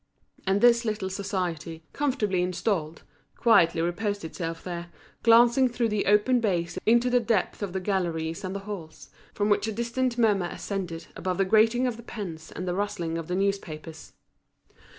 And 0.47 0.61
this 0.61 0.83
little 0.83 1.11
society, 1.11 1.83
comfortably 1.93 2.41
installed, 2.41 3.03
quietly 3.37 3.81
reposed 3.83 4.25
itself 4.25 4.63
there, 4.63 4.87
glancing 5.21 5.69
through 5.69 5.89
the 5.89 6.07
open 6.07 6.39
bays 6.39 6.79
into 6.87 7.11
the 7.11 7.19
depths 7.19 7.61
of 7.61 7.71
the 7.71 7.79
galleries 7.79 8.43
and 8.43 8.55
the 8.55 8.61
halls, 8.61 9.11
from 9.35 9.47
which 9.47 9.67
a 9.67 9.71
distant 9.71 10.17
murmur 10.17 10.47
ascended 10.47 11.05
above 11.15 11.37
the 11.37 11.45
grating 11.45 11.85
of 11.85 11.97
the 11.97 12.01
pens 12.03 12.51
and 12.51 12.67
the 12.67 12.73
rustling 12.73 13.15
of 13.19 13.27
the 13.27 13.35
newspapers. 13.35 14.13